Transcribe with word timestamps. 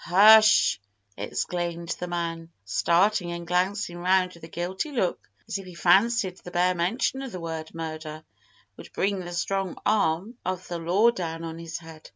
"Hush!" 0.03 0.79
exclaimed 1.15 1.89
the 1.99 2.07
man, 2.07 2.49
starting 2.65 3.31
and 3.33 3.45
glancing 3.45 3.99
round 3.99 4.33
with 4.33 4.43
a 4.43 4.47
guilty 4.47 4.91
look, 4.91 5.29
as 5.47 5.59
if 5.59 5.67
he 5.67 5.75
fancied 5.75 6.37
the 6.37 6.49
bare 6.49 6.73
mention 6.73 7.21
of 7.21 7.31
the 7.31 7.39
word 7.39 7.75
"murder" 7.75 8.23
would 8.77 8.91
bring 8.93 9.19
the 9.19 9.31
strong 9.31 9.77
arm 9.85 10.39
of 10.43 10.67
the 10.69 10.79
law 10.79 11.11
down 11.11 11.43
on 11.43 11.59
his 11.59 11.77
head. 11.77 12.09